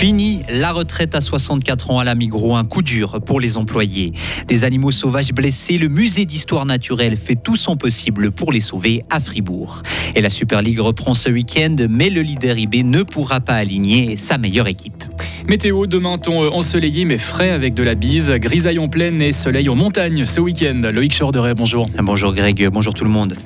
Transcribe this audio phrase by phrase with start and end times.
[0.00, 4.14] Fini la retraite à 64 ans à la Migros, un coup dur pour les employés.
[4.48, 9.02] Des animaux sauvages blessés, le musée d'histoire naturelle fait tout son possible pour les sauver
[9.10, 9.82] à Fribourg.
[10.14, 14.16] Et la Super League reprend ce week-end, mais le leader IB ne pourra pas aligner
[14.16, 15.04] sa meilleure équipe.
[15.46, 19.68] Météo, demain temps ensoleillé mais frais avec de la bise, grisaille en plaine et soleil
[19.68, 20.80] en montagne ce week-end.
[20.94, 21.90] Loïc Chorderet, bonjour.
[21.98, 23.36] Bonjour Greg, bonjour tout le monde.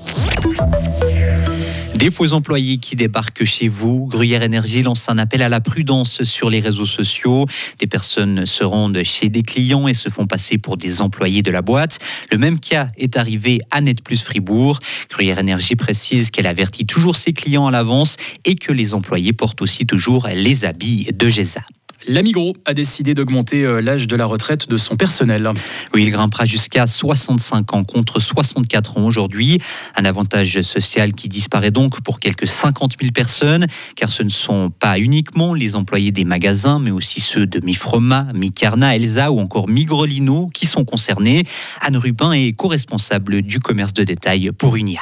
[2.05, 4.05] Des faux employés qui débarquent chez vous.
[4.05, 7.47] Gruyère Énergie lance un appel à la prudence sur les réseaux sociaux.
[7.79, 11.51] Des personnes se rendent chez des clients et se font passer pour des employés de
[11.51, 12.01] la boîte.
[12.31, 14.81] Le même cas est arrivé à Net Plus Fribourg.
[15.09, 19.63] Gruyère Énergie précise qu'elle avertit toujours ses clients à l'avance et que les employés portent
[19.63, 21.63] aussi toujours les habits de GESA.
[22.07, 25.51] La Migros a décidé d'augmenter euh, l'âge de la retraite de son personnel.
[25.95, 29.59] Oui, il grimpera jusqu'à 65 ans contre 64 ans aujourd'hui.
[29.97, 34.71] Un avantage social qui disparaît donc pour quelques 50 000 personnes, car ce ne sont
[34.71, 39.69] pas uniquement les employés des magasins, mais aussi ceux de Mifroma, Micarna, Elsa ou encore
[39.69, 41.45] Migrolino qui sont concernés.
[41.81, 45.01] Anne Rubin est co-responsable du commerce de détail pour Unia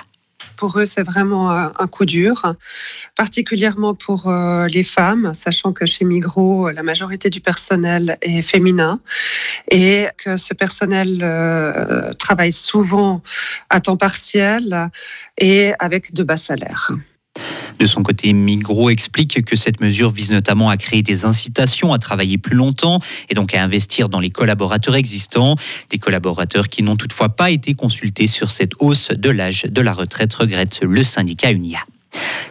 [0.63, 2.55] pour eux, c'est vraiment un coup dur,
[3.17, 9.01] particulièrement pour euh, les femmes, sachant que chez Migros, la majorité du personnel est féminin
[9.73, 13.23] et que ce personnel euh, travaille souvent
[13.71, 14.89] à temps partiel
[15.37, 16.93] et avec de bas salaires.
[17.83, 21.99] De son côté, Migros explique que cette mesure vise notamment à créer des incitations à
[21.99, 25.57] travailler plus longtemps et donc à investir dans les collaborateurs existants.
[25.91, 29.95] Des collaborateurs qui n'ont toutefois pas été consultés sur cette hausse de l'âge de la
[29.95, 31.81] retraite, regrette le syndicat UNIA.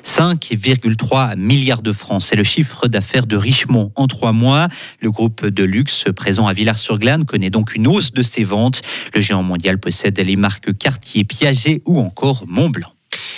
[0.03, 2.23] 5,3 milliards de francs.
[2.23, 4.67] C'est le chiffre d'affaires de Richemont en trois mois.
[4.99, 8.81] Le groupe de luxe présent à Villars-sur-Glane connaît donc une hausse de ses ventes.
[9.15, 12.91] Le géant mondial possède les marques Cartier, Piaget ou encore Montblanc.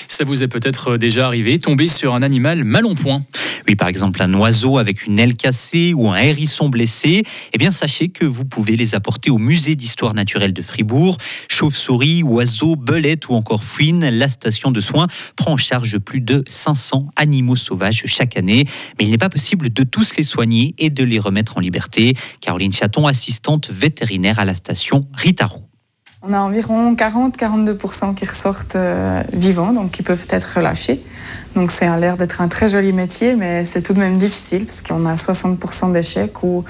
[0.08, 3.24] Ça vous est peut-être déjà arrivé, tomber sur un animal mal en point.
[3.68, 7.24] Oui, par exemple un oiseau avec une aile cassée ou un hérisson blessé.
[7.54, 11.18] Eh bien, sachez que vous pouvez les apporter au musée d'histoire naturelle de Fribourg.
[11.48, 16.44] Chauve-souris, oiseaux, belettes ou encore fouines, la station de soins prend en charge plus de
[16.48, 18.66] 500 animaux sauvages chaque année.
[19.00, 22.16] Mais il n'est pas possible de tous les soigner et de les remettre en liberté.
[22.42, 25.73] Caroline Chaton, assistante vétérinaire à la station Ritaro.
[26.26, 31.04] On a environ 40-42% qui ressortent euh, vivants, donc qui peuvent être relâchés.
[31.54, 34.66] Donc c'est a l'air d'être un très joli métier, mais c'est tout de même difficile
[34.66, 36.64] parce qu'on a 60% d'échecs ou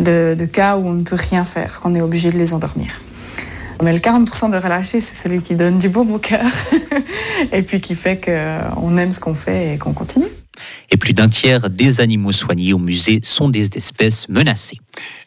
[0.00, 3.00] de, cas où on ne peut rien faire, qu'on est obligé de les endormir.
[3.84, 6.44] Mais le 40% de relâchés, c'est celui qui donne du beau au cœur
[7.52, 10.26] et puis qui fait qu'on aime ce qu'on fait et qu'on continue.
[10.90, 14.78] Et plus d'un tiers des animaux soignés au musée sont des espèces menacées.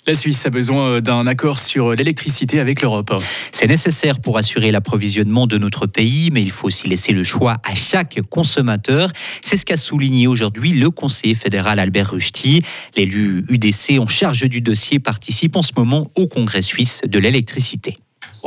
[0.08, 3.12] La Suisse a besoin euh, d'un accord sur l'électricité avec l'Europe.
[3.52, 7.58] C'est nécessaire pour assurer l'approvisionnement de notre pays, mais il faut aussi laisser le choix
[7.64, 9.10] à chaque consommateur.
[9.42, 12.62] C'est ce qu'a souligné aujourd'hui le conseiller fédéral Albert Rusty.
[12.96, 17.96] L'élu UDC en charge du dossier participe en ce moment au Congrès suisse de l'électricité.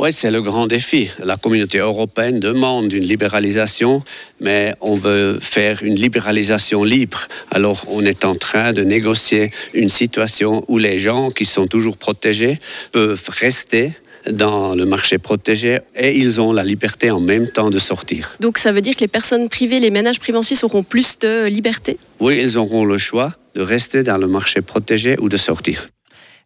[0.01, 1.11] Oui, c'est le grand défi.
[1.21, 4.01] La communauté européenne demande une libéralisation,
[4.39, 7.27] mais on veut faire une libéralisation libre.
[7.51, 11.97] Alors on est en train de négocier une situation où les gens qui sont toujours
[11.97, 12.59] protégés
[12.93, 13.91] peuvent rester
[14.31, 18.37] dans le marché protégé et ils ont la liberté en même temps de sortir.
[18.39, 21.19] Donc ça veut dire que les personnes privées, les ménages privés en Suisse auront plus
[21.19, 21.97] de liberté?
[22.21, 25.89] Oui, ils auront le choix de rester dans le marché protégé ou de sortir.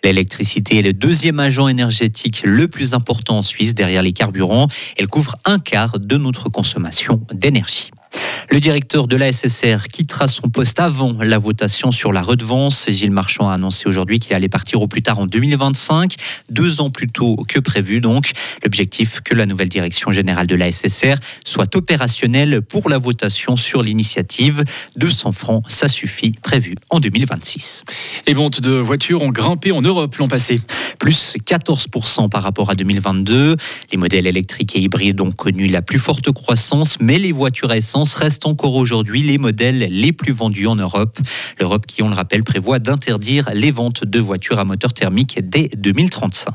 [0.04, 4.68] L'électricité est le deuxième agent énergétique le plus important en Suisse derrière les carburants.
[4.98, 7.92] Elle couvre un quart de notre consommation d'énergie.
[8.50, 12.86] Le directeur de la SSR quittera son poste avant la votation sur la redevance.
[12.90, 16.16] Gilles Marchand a annoncé aujourd'hui qu'il allait partir au plus tard en 2025,
[16.50, 18.32] deux ans plus tôt que prévu donc.
[18.64, 21.16] L'objectif que la nouvelle direction générale de la SSR
[21.46, 24.64] soit opérationnelle pour la votation sur l'initiative.
[24.98, 27.84] 200 francs, ça suffit, prévu en 2026.
[28.28, 30.62] Les ventes de voitures ont grimpé en Europe l'an passé.
[31.00, 33.56] Plus 14% par rapport à 2022.
[33.92, 37.78] Les modèles électriques et hybrides ont connu la plus forte croissance, mais les voitures à
[37.78, 41.18] essence restent encore aujourd'hui les modèles les plus vendus en Europe.
[41.60, 45.70] L'Europe qui, on le rappelle, prévoit d'interdire les ventes de voitures à moteur thermique dès
[45.70, 46.54] 2035.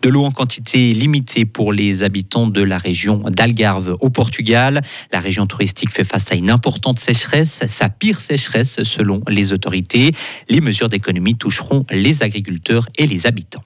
[0.00, 4.80] De l'eau en quantité limitée pour les habitants de la région d'Algarve au Portugal.
[5.12, 10.12] La région touristique fait face à une importante sécheresse, sa pire sécheresse selon les autorités.
[10.48, 13.62] Les mesures d'économie toucheront les agriculteurs et les habitants.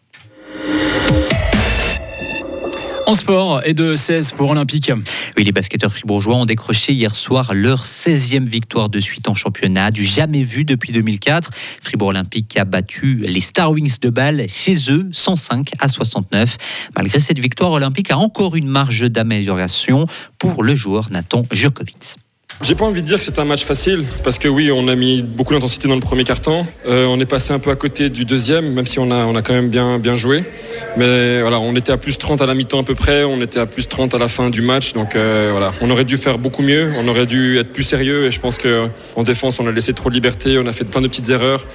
[3.06, 4.90] En sport et de 16 pour Olympique.
[5.36, 9.90] Oui, les basketteurs fribourgeois ont décroché hier soir leur 16e victoire de suite en championnat,
[9.90, 11.50] du jamais vu depuis 2004.
[11.82, 16.56] Fribourg Olympique a battu les Star Wings de Bâle chez eux 105 à 69.
[16.96, 20.06] Malgré cette victoire, Olympique a encore une marge d'amélioration
[20.38, 22.16] pour le joueur Nathan Jurkovic.
[22.62, 24.94] J'ai pas envie de dire que c'est un match facile, parce que oui, on a
[24.94, 26.66] mis beaucoup d'intensité dans le premier quart-temps.
[26.86, 29.34] Euh, on est passé un peu à côté du deuxième, même si on a, on
[29.34, 30.44] a quand même bien, bien joué.
[30.96, 33.58] Mais voilà, on était à plus 30 à la mi-temps à peu près, on était
[33.58, 34.92] à plus 30 à la fin du match.
[34.92, 38.26] Donc euh, voilà, on aurait dû faire beaucoup mieux, on aurait dû être plus sérieux.
[38.26, 41.00] Et je pense qu'en défense, on a laissé trop de liberté, on a fait plein
[41.00, 41.66] de petites erreurs.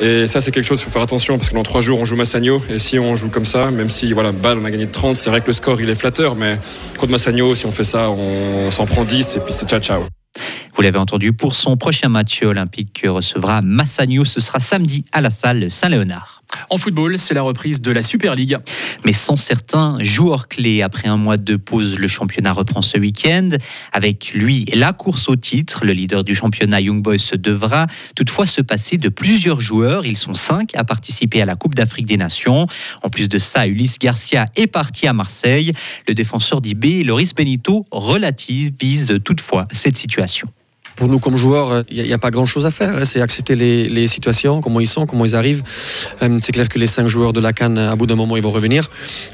[0.00, 2.04] Et ça, c'est quelque chose, il faut faire attention parce que dans trois jours, on
[2.04, 2.62] joue Massagno.
[2.68, 5.16] Et si on joue comme ça, même si, voilà, balle, on a gagné de 30,
[5.16, 6.34] c'est vrai que le score, il est flatteur.
[6.34, 6.58] Mais
[6.98, 10.04] contre Massagno, si on fait ça, on, s'en prend 10 et puis c'est ciao ciao.
[10.74, 14.24] Vous l'avez entendu, pour son prochain match olympique recevra Massagno.
[14.24, 16.42] Ce sera samedi à la salle Saint-Léonard.
[16.70, 18.56] En football, c'est la reprise de la Super League.
[19.04, 23.50] Mais sans certains joueurs clés, après un mois de pause, le championnat reprend ce week-end.
[23.92, 25.84] Avec lui, la course au titre.
[25.84, 27.86] Le leader du championnat Young Boys devra
[28.16, 30.06] toutefois se passer de plusieurs joueurs.
[30.06, 32.66] Ils sont cinq à participer à la Coupe d'Afrique des Nations.
[33.02, 35.72] En plus de ça, Ulysse Garcia est parti à Marseille.
[36.08, 40.48] Le défenseur d'IB, Loris Benito, relativise toutefois cette situation.
[40.96, 42.94] Pour nous, comme joueurs, il n'y a, pas grand-chose à faire.
[42.96, 43.04] Hein.
[43.04, 45.62] C'est accepter les, situations, comment ils sont, comment ils arrivent.
[46.22, 48.42] Euh, c'est clair que les cinq joueurs de la Cannes, à bout d'un moment, ils
[48.42, 48.88] vont revenir.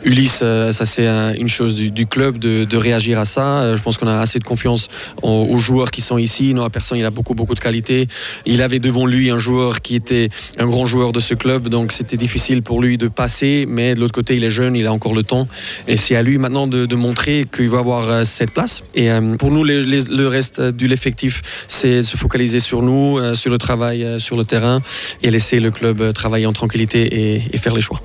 [0.04, 3.60] Ulysse, euh, ça c'est une chose du, club de, réagir à ça.
[3.60, 4.88] Euh, je pense qu'on a assez de confiance
[5.22, 6.54] aux, joueurs qui sont ici.
[6.54, 8.08] Non, personne, il a beaucoup, beaucoup de qualité.
[8.46, 11.92] Il avait devant lui un joueur qui était un grand joueur de ce club, donc
[11.92, 13.66] c'était difficile pour lui de passer.
[13.68, 15.46] Mais de l'autre côté, il est jeune, il a encore le temps.
[15.88, 18.82] Et c'est à lui maintenant de, montrer qu'il va avoir cette place.
[18.94, 19.08] Et
[19.38, 24.04] pour nous, le reste de l'effectif, c'est se focaliser sur nous, euh, sur le travail
[24.04, 24.80] euh, sur le terrain
[25.22, 28.00] et laisser le club euh, travailler en tranquillité et, faire les choix.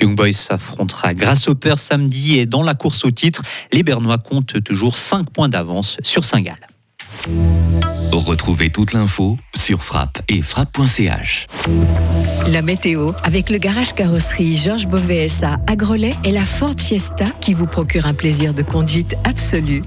[0.00, 3.42] Young Boys s'affrontera grâce au père samedi et dans la course au titre,
[3.72, 6.58] les Bernois comptent toujours 5 points d'avance sur Saint-Gall.
[8.12, 11.46] Retrouvez toute l'info sur frappe et frappe.ch.
[12.48, 17.54] La météo avec le garage carrosserie Georges Beauvais à Grelais et la Ford Fiesta qui
[17.54, 19.82] vous procure un plaisir de conduite absolu.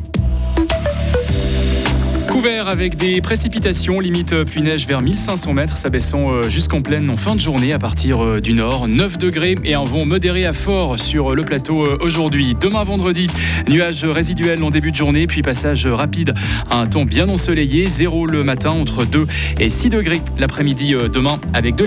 [2.34, 7.16] Couvert avec des précipitations, limite euh, pluie-neige vers 1500 mètres, s'abaissant euh, jusqu'en pleine en
[7.16, 8.88] fin de journée à partir euh, du nord.
[8.88, 12.56] 9 degrés et un vent modéré à fort sur le plateau aujourd'hui.
[12.60, 13.28] Demain vendredi,
[13.70, 16.34] nuages résiduels en début de journée, puis passage rapide
[16.72, 17.86] à un temps bien ensoleillé.
[17.86, 19.28] 0 le matin entre 2
[19.60, 21.82] et 6 degrés l'après-midi demain avec de